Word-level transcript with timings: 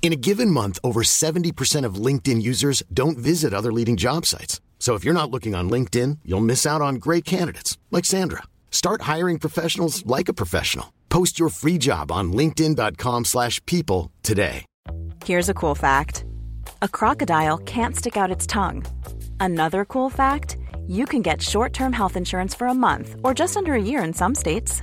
In 0.00 0.12
a 0.12 0.16
given 0.16 0.50
month, 0.50 0.78
over 0.82 1.02
70% 1.02 1.84
of 1.84 1.96
LinkedIn 2.06 2.40
users 2.40 2.82
don't 2.94 3.18
visit 3.18 3.52
other 3.52 3.70
leading 3.72 3.96
job 3.96 4.24
sites. 4.24 4.62
So 4.78 4.94
if 4.94 5.04
you're 5.04 5.12
not 5.12 5.30
looking 5.30 5.54
on 5.54 5.68
LinkedIn, 5.68 6.20
you'll 6.24 6.48
miss 6.52 6.64
out 6.64 6.80
on 6.80 6.94
great 6.94 7.26
candidates 7.26 7.76
like 7.90 8.06
Sandra. 8.06 8.44
Start 8.70 9.02
hiring 9.02 9.38
professionals 9.38 10.06
like 10.06 10.30
a 10.30 10.32
professional. 10.32 10.94
Post 11.10 11.38
your 11.38 11.50
free 11.50 11.76
job 11.76 12.10
on 12.10 12.32
linkedin.com/people 12.32 14.10
today. 14.22 14.64
Here's 15.24 15.48
a 15.50 15.54
cool 15.54 15.74
fact 15.74 16.24
a 16.80 16.88
crocodile 16.88 17.58
can't 17.58 17.96
stick 17.96 18.16
out 18.16 18.30
its 18.30 18.46
tongue. 18.46 18.84
Another 19.40 19.84
cool 19.84 20.10
fact 20.10 20.56
you 20.86 21.06
can 21.06 21.22
get 21.22 21.42
short 21.42 21.72
term 21.72 21.92
health 21.92 22.16
insurance 22.16 22.54
for 22.54 22.68
a 22.68 22.74
month 22.74 23.16
or 23.24 23.34
just 23.34 23.56
under 23.56 23.74
a 23.74 23.82
year 23.82 24.04
in 24.04 24.14
some 24.14 24.34
states. 24.34 24.82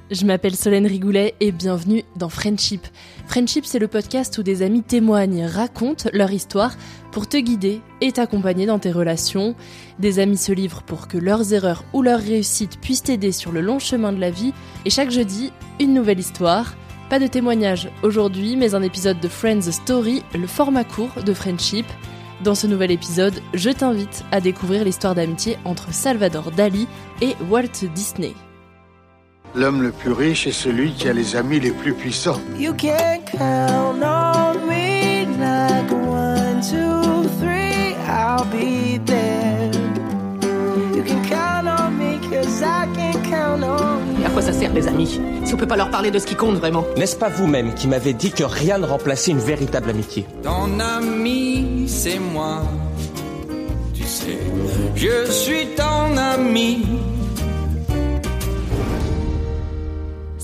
je 0.11 0.25
m'appelle 0.25 0.55
Solène 0.55 0.85
Rigoulet 0.85 1.35
et 1.39 1.53
bienvenue 1.53 2.03
dans 2.17 2.27
Friendship. 2.27 2.85
Friendship, 3.27 3.65
c'est 3.65 3.79
le 3.79 3.87
podcast 3.87 4.37
où 4.37 4.43
des 4.43 4.61
amis 4.61 4.83
témoignent, 4.83 5.45
racontent 5.45 6.09
leur 6.11 6.31
histoire 6.31 6.75
pour 7.13 7.29
te 7.29 7.37
guider 7.37 7.81
et 8.01 8.11
t'accompagner 8.11 8.65
dans 8.65 8.77
tes 8.77 8.91
relations. 8.91 9.55
Des 9.99 10.19
amis 10.19 10.37
se 10.37 10.51
livrent 10.51 10.83
pour 10.83 11.07
que 11.07 11.17
leurs 11.17 11.53
erreurs 11.53 11.85
ou 11.93 12.01
leurs 12.01 12.19
réussites 12.19 12.79
puissent 12.81 13.03
t'aider 13.03 13.31
sur 13.31 13.53
le 13.53 13.61
long 13.61 13.79
chemin 13.79 14.11
de 14.11 14.19
la 14.19 14.31
vie. 14.31 14.53
Et 14.85 14.89
chaque 14.89 15.11
jeudi, 15.11 15.53
une 15.79 15.93
nouvelle 15.93 16.19
histoire. 16.19 16.75
Pas 17.09 17.19
de 17.19 17.27
témoignage 17.27 17.89
aujourd'hui, 18.03 18.57
mais 18.57 18.75
un 18.75 18.83
épisode 18.83 19.19
de 19.21 19.27
Friends 19.29 19.71
Story, 19.71 20.23
le 20.37 20.47
format 20.47 20.83
court 20.83 21.23
de 21.25 21.33
Friendship. 21.33 21.85
Dans 22.43 22.55
ce 22.55 22.67
nouvel 22.67 22.91
épisode, 22.91 23.39
je 23.53 23.69
t'invite 23.69 24.25
à 24.31 24.41
découvrir 24.41 24.83
l'histoire 24.83 25.15
d'amitié 25.15 25.57
entre 25.63 25.93
Salvador 25.93 26.51
Dali 26.51 26.87
et 27.21 27.35
Walt 27.49 27.85
Disney. 27.93 28.33
L'homme 29.53 29.81
le 29.81 29.91
plus 29.91 30.11
riche 30.13 30.47
est 30.47 30.51
celui 30.53 30.93
qui 30.93 31.09
a 31.09 31.13
les 31.13 31.35
amis 31.35 31.59
les 31.59 31.71
plus 31.71 31.93
puissants. 31.93 32.39
You 32.57 32.73
can 32.73 33.19
count 33.29 34.01
on 34.01 34.53
me 34.65 35.25
like 35.39 35.91
one, 35.91 36.61
two, 36.61 37.27
three, 37.39 37.95
I'll 38.07 38.45
be 38.45 38.97
there. 39.05 39.69
You 40.95 41.03
can 41.03 41.21
count 41.27 41.67
on 41.67 41.91
me 41.97 42.17
cause 42.29 42.61
I 42.61 42.87
can 42.95 43.21
count 43.29 43.63
on 43.63 44.19
you. 44.21 44.25
À 44.25 44.29
quoi 44.29 44.41
ça 44.41 44.53
sert 44.53 44.71
les 44.73 44.87
amis 44.87 45.19
Si 45.43 45.53
on 45.53 45.57
peut 45.57 45.67
pas 45.67 45.75
leur 45.75 45.91
parler 45.91 46.11
de 46.11 46.19
ce 46.19 46.25
qui 46.27 46.35
compte 46.35 46.55
vraiment? 46.55 46.85
N'est-ce 46.95 47.17
pas 47.17 47.27
vous-même 47.27 47.73
qui 47.73 47.89
m'avez 47.89 48.13
dit 48.13 48.31
que 48.31 48.45
rien 48.45 48.77
ne 48.77 48.85
remplaçait 48.85 49.31
une 49.31 49.39
véritable 49.39 49.89
amitié? 49.89 50.25
Ton 50.43 50.79
ami, 50.79 51.85
c'est 51.89 52.19
moi. 52.19 52.61
Tu 53.93 54.03
sais, 54.03 54.39
je 54.95 55.29
suis 55.29 55.67
ton 55.75 56.15
ami. 56.15 56.85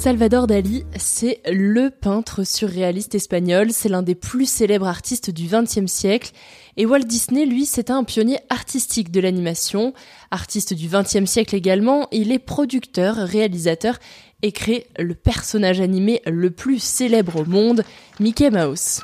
Salvador 0.08 0.48
Dali, 0.48 0.86
c'est 0.96 1.42
le 1.52 1.90
peintre 1.90 2.46
surréaliste 2.46 3.14
espagnol, 3.14 3.74
c'est 3.74 3.90
l'un 3.90 4.04
des 4.04 4.16
plus 4.16 4.46
célèbres 4.46 4.88
artistes 4.88 5.32
du 5.32 5.48
XXe 5.48 5.92
siècle. 5.92 6.32
Et 6.78 6.86
Walt 6.86 7.00
Disney, 7.00 7.46
lui, 7.46 7.66
c'est 7.66 7.92
un 7.92 8.06
pionnier 8.06 8.40
artistique 8.50 9.12
de 9.12 9.20
l'animation. 9.20 9.94
Artiste 10.32 10.74
du 10.74 10.88
XXe 10.88 11.26
siècle 11.26 11.56
également, 11.56 12.08
il 12.14 12.32
est 12.32 12.40
producteur, 12.40 13.18
réalisateur 13.18 14.00
et 14.44 14.54
crée 14.54 14.88
le 14.98 15.14
personnage 15.14 15.82
animé 15.82 16.22
le 16.26 16.52
plus 16.52 16.82
célèbre 16.82 17.42
au 17.42 17.44
monde, 17.44 17.84
Mickey 18.22 18.50
Mouse. 18.50 19.02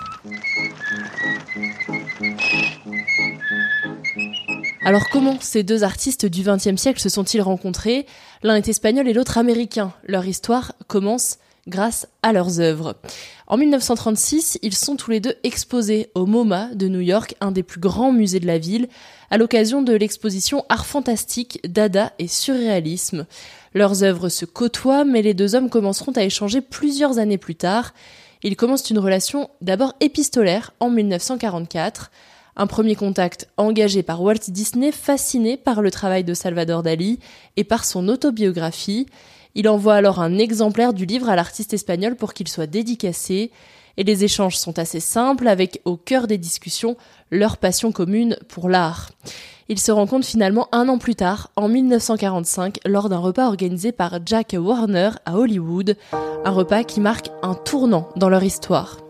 Alors 4.86 5.08
comment 5.10 5.38
ces 5.40 5.64
deux 5.64 5.86
artistes 5.86 6.26
du 6.26 6.44
XXe 6.44 6.76
siècle 6.76 7.00
se 7.00 7.08
sont-ils 7.08 7.42
rencontrés? 7.42 8.06
L'un 8.44 8.56
est 8.56 8.68
espagnol 8.68 9.08
et 9.08 9.14
l'autre 9.14 9.38
américain. 9.38 9.94
Leur 10.06 10.26
histoire 10.26 10.74
commence 10.88 11.38
grâce 11.68 12.06
à 12.22 12.34
leurs 12.34 12.60
œuvres. 12.60 12.98
En 13.48 13.56
1936, 13.56 14.60
ils 14.62 14.76
sont 14.76 14.98
tous 14.98 15.10
les 15.12 15.22
deux 15.22 15.36
exposés 15.44 16.10
au 16.16 16.26
MoMA 16.26 16.76
de 16.76 16.90
New 16.90 17.00
York, 17.00 17.36
un 17.40 17.52
des 17.52 17.64
plus 17.64 17.80
grands 17.80 18.12
musées 18.12 18.42
de 18.42 18.46
la 18.46 18.58
ville, 18.58 18.90
à 19.32 19.38
l'occasion 19.38 19.82
de 19.82 19.94
l'exposition 19.94 20.66
Art 20.68 20.86
fantastique, 20.86 21.62
Dada 21.66 22.12
et 22.20 22.28
surréalisme. 22.28 23.26
Leurs 23.74 24.04
œuvres 24.04 24.28
se 24.28 24.44
côtoient, 24.44 25.06
mais 25.06 25.22
les 25.22 25.34
deux 25.34 25.56
hommes 25.56 25.70
commenceront 25.70 26.12
à 26.12 26.24
échanger 26.24 26.60
plusieurs 26.60 27.20
années 27.20 27.38
plus 27.38 27.56
tard. 27.56 27.94
Ils 28.44 28.58
commencent 28.58 28.90
une 28.90 29.00
relation 29.00 29.50
d'abord 29.62 29.94
épistolaire 30.02 30.74
en 30.82 30.90
1944. 30.90 32.12
Un 32.56 32.68
premier 32.68 32.96
contact 32.96 33.48
engagé 33.58 34.04
par 34.04 34.22
Walt 34.22 34.50
Disney, 34.50 34.92
fasciné 34.92 35.58
par 35.58 35.82
le 35.82 35.90
travail 35.90 36.24
de 36.24 36.34
Salvador 36.34 36.84
Dali 36.84 37.20
et 37.58 37.64
par 37.64 37.84
son 37.84 38.08
autobiographie. 38.08 39.08
Il 39.56 39.68
envoie 39.68 39.96
alors 39.96 40.20
un 40.20 40.38
exemplaire 40.38 40.94
du 40.94 41.06
livre 41.06 41.30
à 41.30 41.36
l'artiste 41.36 41.74
espagnol 41.74 42.16
pour 42.16 42.34
qu'il 42.34 42.48
soit 42.48 42.68
dédicacé. 42.68 43.52
Et 43.98 44.04
les 44.04 44.24
échanges 44.24 44.58
sont 44.58 44.80
assez 44.80 45.00
simples, 45.00 45.48
avec 45.48 45.82
au 45.86 45.98
cœur 45.98 46.26
des 46.26 46.38
discussions 46.38 46.98
leur 47.32 47.58
passion 47.58 47.92
commune 47.92 48.38
pour 48.48 48.70
l'art. 48.70 49.12
Ils 49.70 49.80
se 49.80 49.92
rencontrent 49.92 50.28
finalement 50.28 50.68
un 50.72 50.90
an 50.90 50.98
plus 50.98 51.16
tard, 51.16 51.52
en 51.56 51.68
1945, 51.68 52.80
lors 52.86 53.10
d'un 53.10 53.20
repas 53.20 53.48
organisé 53.48 53.92
par 53.92 54.20
Jack 54.26 54.56
Warner 54.58 55.12
à 55.26 55.38
Hollywood, 55.38 55.96
un 56.12 56.52
repas 56.52 56.84
qui 56.84 57.00
marque 57.00 57.30
un 57.44 57.54
tournant 57.54 58.10
dans 58.16 58.30
leur 58.30 58.44
histoire. 58.44 59.03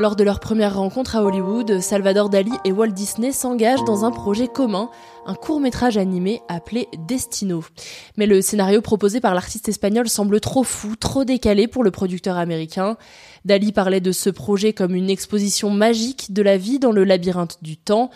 Lors 0.00 0.16
de 0.16 0.24
leur 0.24 0.40
première 0.40 0.76
rencontre 0.76 1.16
à 1.16 1.22
Hollywood, 1.22 1.80
Salvador 1.80 2.30
Dali 2.30 2.52
et 2.64 2.72
Walt 2.72 2.92
Disney 2.92 3.32
s'engagent 3.32 3.84
dans 3.84 4.06
un 4.06 4.10
projet 4.10 4.48
commun, 4.48 4.88
un 5.26 5.34
court-métrage 5.34 5.98
animé 5.98 6.40
appelé 6.48 6.88
Destino. 7.06 7.62
Mais 8.16 8.24
le 8.24 8.40
scénario 8.40 8.80
proposé 8.80 9.20
par 9.20 9.34
l'artiste 9.34 9.68
espagnol 9.68 10.08
semble 10.08 10.40
trop 10.40 10.64
fou, 10.64 10.96
trop 10.96 11.24
décalé 11.24 11.68
pour 11.68 11.84
le 11.84 11.90
producteur 11.90 12.38
américain. 12.38 12.96
Dali 13.44 13.72
parlait 13.72 14.00
de 14.00 14.10
ce 14.10 14.30
projet 14.30 14.72
comme 14.72 14.94
une 14.94 15.10
exposition 15.10 15.68
magique 15.68 16.32
de 16.32 16.40
la 16.40 16.56
vie 16.56 16.78
dans 16.78 16.92
le 16.92 17.04
labyrinthe 17.04 17.58
du 17.60 17.76
temps. 17.76 18.08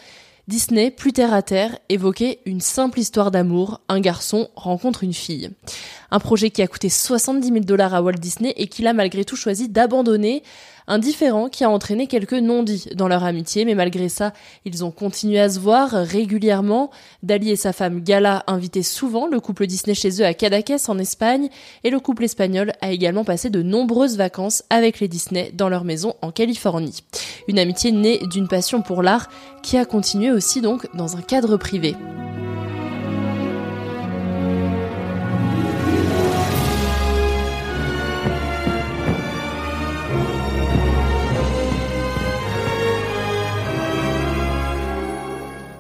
Disney, 0.49 0.91
plus 0.91 1.13
terre 1.13 1.33
à 1.33 1.41
terre, 1.41 1.79
évoquait 1.91 2.41
une 2.45 2.61
simple 2.61 2.99
histoire 2.99 3.31
d'amour, 3.31 3.81
un 3.89 4.01
garçon 4.01 4.49
rencontre 4.57 5.03
une 5.03 5.15
fille. 5.15 5.51
Un 6.11 6.19
projet 6.19 6.51
qui 6.51 6.61
a 6.61 6.67
coûté 6.67 6.91
70 6.91 7.49
000 7.49 7.61
dollars 7.61 7.95
à 7.95 8.03
Walt 8.03 8.13
Disney 8.13 8.53
et 8.57 8.69
qu'il 8.69 8.87
a 8.87 8.93
malgré 8.93 9.25
tout 9.25 9.37
choisi 9.37 9.71
d'abandonner 9.71 10.43
Un 10.87 10.99
différent 10.99 11.49
qui 11.49 11.65
a 11.65 11.71
entraîné 11.71 12.07
quelques 12.07 12.35
non-dits 12.35 12.91
dans 12.95 13.09
leur 13.09 13.25
amitié, 13.25 13.65
mais 13.65 13.75
malgré 13.75 14.09
ça, 14.09 14.33
ils 14.65 14.85
ont 14.85 14.91
continué 14.91 15.41
à 15.41 15.49
se 15.49 15.59
voir 15.59 15.91
régulièrement. 15.91 16.91
Dali 17.23 17.51
et 17.51 17.57
sa 17.57 17.73
femme 17.73 18.01
Gala 18.01 18.45
invitaient 18.47 18.83
souvent 18.83 19.27
le 19.27 19.41
couple 19.41 19.67
Disney 19.67 19.95
chez 19.95 20.21
eux 20.21 20.27
à 20.27 20.35
Cadaqués 20.35 20.77
en 20.89 20.99
Espagne, 20.99 21.49
et 21.85 21.91
le 21.91 22.01
couple 22.01 22.25
espagnol 22.25 22.73
a 22.81 22.93
également 22.93 23.25
passé 23.25 23.49
de 23.49 23.63
nombreuses 23.63 24.17
vacances 24.17 24.63
avec 24.69 25.01
les 25.01 25.09
Disney 25.09 25.51
dans 25.55 25.69
leur 25.69 25.85
maison 25.85 26.15
en 26.21 26.31
Californie. 26.31 27.03
Une 27.49 27.59
amitié 27.59 27.91
née 27.91 28.21
d'une 28.31 28.49
passion 28.49 28.83
pour 28.83 29.03
l'art 29.03 29.29
qui 29.63 29.79
a 29.79 29.85
continué 29.85 30.31
aussi 30.31 30.61
donc 30.61 30.87
dans 30.95 31.17
un 31.17 31.23
cadre 31.23 31.57
privé. 31.57 31.97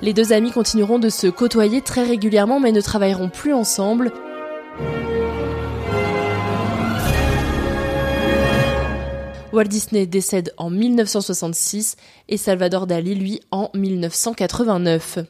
Les 0.05 0.13
deux 0.13 0.35
amis 0.35 0.51
continueront 0.51 0.99
de 0.99 1.09
se 1.09 1.29
côtoyer 1.29 1.81
très 1.81 2.05
régulièrement 2.05 2.61
mais 2.61 2.73
ne 2.73 2.83
travailleront 2.83 3.31
plus 3.31 3.55
ensemble. 3.55 4.13
Walt 9.51 9.65
Disney 9.65 10.05
décède 10.05 10.53
en 10.59 10.69
1966 10.69 11.97
et 12.29 12.37
Salvador 12.37 12.87
Dali, 12.87 13.15
lui, 13.15 13.41
en 13.51 13.71
1989. 13.73 15.21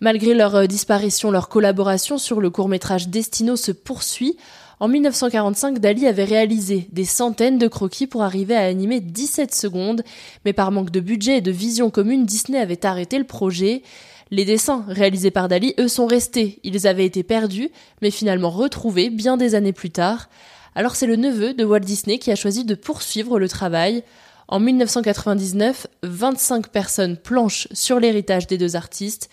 Malgré 0.00 0.34
leur 0.34 0.66
disparition, 0.66 1.30
leur 1.30 1.48
collaboration 1.48 2.18
sur 2.18 2.40
le 2.40 2.50
court-métrage 2.50 3.06
Destino 3.06 3.54
se 3.54 3.70
poursuit. 3.70 4.36
En 4.80 4.88
1945, 4.88 5.78
Dali 5.78 6.06
avait 6.06 6.24
réalisé 6.24 6.88
des 6.90 7.04
centaines 7.04 7.58
de 7.58 7.68
croquis 7.68 8.08
pour 8.08 8.24
arriver 8.24 8.56
à 8.56 8.64
animer 8.64 8.98
17 8.98 9.54
secondes, 9.54 10.02
mais 10.44 10.52
par 10.52 10.72
manque 10.72 10.90
de 10.90 11.00
budget 11.00 11.38
et 11.38 11.42
de 11.42 11.52
vision 11.52 11.90
commune, 11.90 12.26
Disney 12.26 12.58
avait 12.58 12.84
arrêté 12.84 13.18
le 13.18 13.24
projet. 13.24 13.82
Les 14.30 14.44
dessins 14.44 14.84
réalisés 14.88 15.30
par 15.30 15.46
Dali, 15.46 15.74
eux, 15.78 15.88
sont 15.88 16.06
restés. 16.06 16.58
Ils 16.64 16.86
avaient 16.88 17.06
été 17.06 17.22
perdus, 17.22 17.70
mais 18.02 18.10
finalement 18.10 18.50
retrouvés 18.50 19.08
bien 19.08 19.36
des 19.36 19.54
années 19.54 19.72
plus 19.72 19.90
tard. 19.90 20.28
Alors 20.74 20.96
c'est 20.96 21.06
le 21.06 21.16
neveu 21.16 21.54
de 21.54 21.64
Walt 21.64 21.80
Disney 21.80 22.18
qui 22.18 22.32
a 22.32 22.36
choisi 22.36 22.64
de 22.64 22.74
poursuivre 22.74 23.38
le 23.38 23.48
travail. 23.48 24.02
En 24.48 24.58
1999, 24.58 25.86
25 26.02 26.68
personnes 26.68 27.16
planchent 27.16 27.68
sur 27.72 28.00
l'héritage 28.00 28.46
des 28.46 28.58
deux 28.58 28.76
artistes 28.76 29.30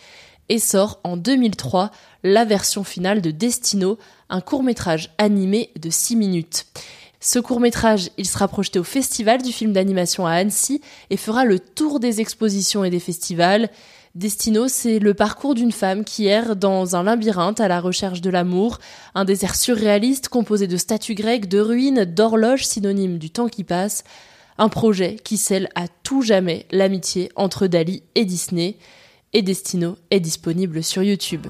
et 0.49 0.59
sort 0.59 0.99
en 1.03 1.17
2003 1.17 1.91
la 2.23 2.45
version 2.45 2.83
finale 2.83 3.21
de 3.21 3.31
Destino, 3.31 3.97
un 4.29 4.41
court-métrage 4.41 5.11
animé 5.17 5.71
de 5.79 5.89
6 5.89 6.15
minutes. 6.15 6.65
Ce 7.19 7.39
court-métrage, 7.39 8.09
il 8.17 8.27
sera 8.27 8.47
projeté 8.47 8.79
au 8.79 8.83
Festival 8.83 9.41
du 9.41 9.51
film 9.51 9.71
d'animation 9.73 10.27
à 10.27 10.33
Annecy 10.33 10.81
et 11.09 11.17
fera 11.17 11.45
le 11.45 11.59
tour 11.59 11.99
des 11.99 12.21
expositions 12.21 12.83
et 12.83 12.89
des 12.89 12.99
festivals. 12.99 13.69
Destino, 14.15 14.67
c'est 14.67 14.99
le 14.99 15.15
parcours 15.15 15.55
d'une 15.55 15.71
femme 15.71 16.03
qui 16.03 16.27
erre 16.27 16.55
dans 16.55 16.95
un 16.95 17.01
labyrinthe 17.01 17.59
à 17.59 17.67
la 17.67 17.81
recherche 17.81 18.21
de 18.21 18.29
l'amour, 18.29 18.77
un 19.15 19.25
désert 19.25 19.55
surréaliste 19.55 20.29
composé 20.29 20.67
de 20.67 20.77
statues 20.77 21.15
grecques, 21.15 21.49
de 21.49 21.59
ruines, 21.59 22.05
d'horloges 22.05 22.67
synonymes 22.67 23.17
du 23.17 23.31
temps 23.31 23.47
qui 23.47 23.63
passe, 23.63 24.03
un 24.59 24.69
projet 24.69 25.15
qui 25.15 25.37
scelle 25.37 25.67
à 25.73 25.87
tout 25.87 26.21
jamais 26.21 26.67
l'amitié 26.71 27.31
entre 27.35 27.65
Dali 27.65 28.03
et 28.13 28.25
Disney, 28.25 28.77
et 29.33 29.41
Destino 29.41 29.95
est 30.11 30.19
disponible 30.19 30.83
sur 30.83 31.01
YouTube. 31.01 31.47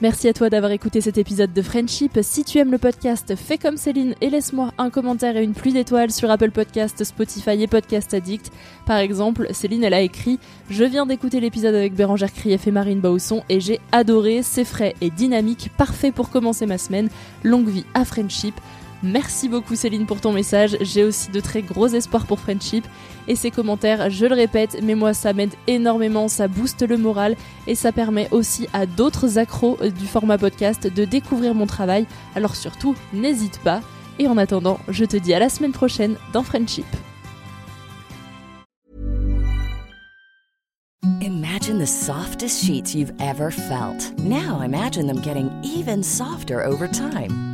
Merci 0.00 0.26
à 0.26 0.32
toi 0.32 0.50
d'avoir 0.50 0.72
écouté 0.72 1.00
cet 1.00 1.18
épisode 1.18 1.52
de 1.52 1.62
Friendship. 1.62 2.18
Si 2.20 2.42
tu 2.42 2.58
aimes 2.58 2.72
le 2.72 2.78
podcast, 2.78 3.36
fais 3.36 3.58
comme 3.58 3.76
Céline 3.76 4.16
et 4.20 4.28
laisse-moi 4.28 4.72
un 4.76 4.90
commentaire 4.90 5.36
et 5.36 5.44
une 5.44 5.54
pluie 5.54 5.72
d'étoiles 5.72 6.10
sur 6.10 6.28
Apple 6.32 6.50
Podcast, 6.50 7.04
Spotify 7.04 7.62
et 7.62 7.68
Podcast 7.68 8.12
Addict. 8.12 8.50
Par 8.86 8.98
exemple, 8.98 9.46
Céline, 9.52 9.84
elle 9.84 9.94
a 9.94 10.00
écrit 10.00 10.40
Je 10.68 10.82
viens 10.82 11.06
d'écouter 11.06 11.38
l'épisode 11.38 11.76
avec 11.76 11.94
Bérangère 11.94 12.32
Krief 12.32 12.66
et 12.66 12.72
Marine 12.72 13.00
Bausson 13.00 13.44
et 13.48 13.60
j'ai 13.60 13.78
adoré, 13.92 14.42
c'est 14.42 14.64
frais 14.64 14.94
et 15.00 15.10
dynamique, 15.10 15.70
parfait 15.78 16.10
pour 16.10 16.30
commencer 16.30 16.66
ma 16.66 16.76
semaine. 16.76 17.08
Longue 17.44 17.68
vie 17.68 17.86
à 17.94 18.04
Friendship. 18.04 18.60
Merci 19.04 19.50
beaucoup 19.50 19.76
Céline 19.76 20.06
pour 20.06 20.22
ton 20.22 20.32
message. 20.32 20.78
J'ai 20.80 21.04
aussi 21.04 21.30
de 21.30 21.38
très 21.38 21.60
gros 21.60 21.88
espoirs 21.88 22.24
pour 22.24 22.40
Friendship. 22.40 22.86
Et 23.28 23.36
ces 23.36 23.50
commentaires, 23.50 24.08
je 24.08 24.24
le 24.24 24.34
répète, 24.34 24.78
mais 24.82 24.94
moi 24.94 25.12
ça 25.12 25.34
m'aide 25.34 25.52
énormément, 25.66 26.26
ça 26.26 26.48
booste 26.48 26.88
le 26.88 26.96
moral 26.96 27.36
et 27.66 27.74
ça 27.74 27.92
permet 27.92 28.28
aussi 28.30 28.66
à 28.72 28.86
d'autres 28.86 29.38
accros 29.38 29.76
du 29.98 30.06
format 30.06 30.38
podcast 30.38 30.86
de 30.86 31.04
découvrir 31.04 31.54
mon 31.54 31.66
travail. 31.66 32.06
Alors 32.34 32.56
surtout, 32.56 32.94
n'hésite 33.12 33.58
pas. 33.58 33.82
Et 34.18 34.26
en 34.26 34.38
attendant, 34.38 34.80
je 34.88 35.04
te 35.04 35.18
dis 35.18 35.34
à 35.34 35.38
la 35.38 35.50
semaine 35.50 35.72
prochaine 35.72 36.16
dans 36.32 36.42
Friendship. 36.42 36.86
Imagine 41.20 41.78
the 41.78 41.86
softest 41.86 42.64
sheets 42.64 42.94
you've 42.94 43.12
ever 43.20 43.50
felt. 43.50 44.18
Now 44.18 44.62
imagine 44.62 45.06
them 45.06 45.20
getting 45.20 45.50
even 45.62 46.02
softer 46.02 46.62
over 46.62 46.88
time. 46.88 47.53